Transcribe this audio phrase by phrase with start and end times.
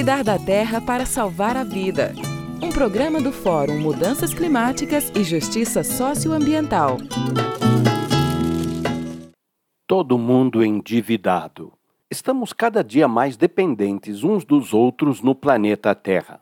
[0.00, 2.14] Cuidar da Terra para Salvar a Vida.
[2.62, 6.96] Um programa do Fórum Mudanças Climáticas e Justiça Socioambiental.
[9.86, 11.74] Todo mundo endividado.
[12.10, 16.40] Estamos cada dia mais dependentes uns dos outros no planeta Terra.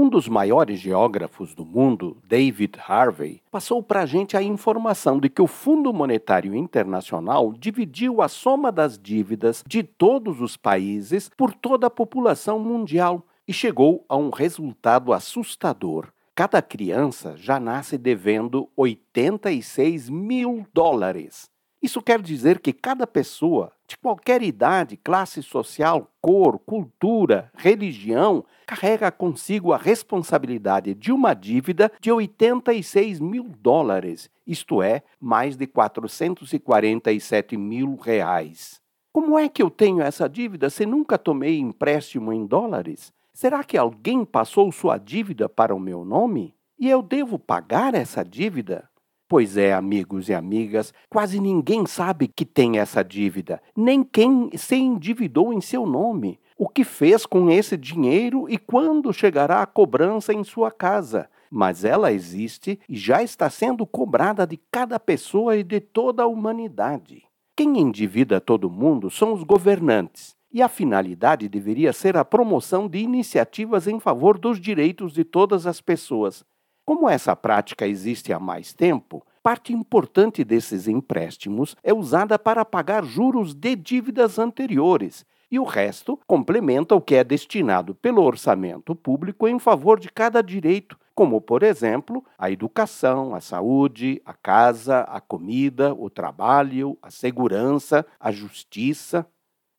[0.00, 5.28] Um dos maiores geógrafos do mundo, David Harvey, passou para a gente a informação de
[5.28, 11.52] que o Fundo Monetário Internacional dividiu a soma das dívidas de todos os países por
[11.52, 16.12] toda a população mundial e chegou a um resultado assustador.
[16.32, 21.50] Cada criança já nasce devendo 86 mil dólares.
[21.82, 29.10] Isso quer dizer que cada pessoa, de qualquer idade, classe social, cor, cultura, religião, carrega
[29.10, 37.56] consigo a responsabilidade de uma dívida de 86 mil dólares, isto é, mais de 447
[37.56, 38.78] mil reais.
[39.10, 43.10] Como é que eu tenho essa dívida se nunca tomei empréstimo em dólares?
[43.32, 46.54] Será que alguém passou sua dívida para o meu nome?
[46.78, 48.87] E eu devo pagar essa dívida?
[49.28, 54.74] Pois é, amigos e amigas, quase ninguém sabe que tem essa dívida, nem quem se
[54.74, 60.32] endividou em seu nome, o que fez com esse dinheiro e quando chegará a cobrança
[60.32, 61.28] em sua casa.
[61.50, 66.26] Mas ela existe e já está sendo cobrada de cada pessoa e de toda a
[66.26, 67.22] humanidade.
[67.54, 72.98] Quem endivida todo mundo são os governantes, e a finalidade deveria ser a promoção de
[72.98, 76.44] iniciativas em favor dos direitos de todas as pessoas,
[76.88, 83.04] como essa prática existe há mais tempo, parte importante desses empréstimos é usada para pagar
[83.04, 89.46] juros de dívidas anteriores, e o resto complementa o que é destinado pelo orçamento público
[89.46, 95.20] em favor de cada direito, como, por exemplo, a educação, a saúde, a casa, a
[95.20, 99.26] comida, o trabalho, a segurança, a justiça.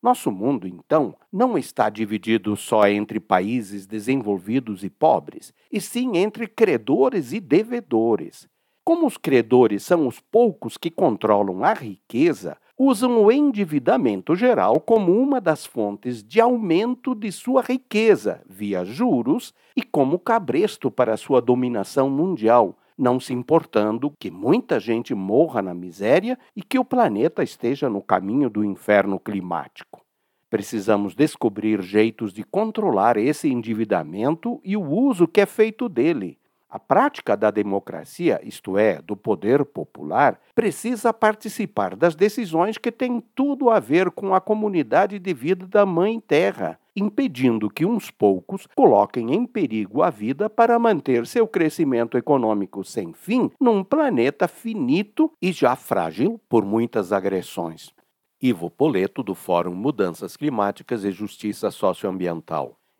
[0.01, 6.47] Nosso mundo, então, não está dividido só entre países desenvolvidos e pobres, e sim entre
[6.47, 8.47] credores e devedores.
[8.85, 15.11] Como os credores são os poucos que controlam a riqueza, usam o endividamento geral como
[15.11, 21.41] uma das fontes de aumento de sua riqueza via juros e como cabresto para sua
[21.41, 27.41] dominação mundial, não se importando que muita gente morra na miséria e que o planeta
[27.41, 30.01] esteja no caminho do inferno climático.
[30.49, 36.37] Precisamos descobrir jeitos de controlar esse endividamento e o uso que é feito dele.
[36.69, 43.23] A prática da democracia, isto é, do poder popular, precisa participar das decisões que têm
[43.33, 48.67] tudo a ver com a comunidade de vida da Mãe Terra, impedindo que uns poucos
[48.75, 55.31] coloquem em perigo a vida para manter seu crescimento econômico sem fim num planeta finito
[55.41, 57.93] e já frágil por muitas agressões.
[58.41, 62.78] Ivo Poleto, do Fórum Mudanças Climáticas e Justiça Socioambiental.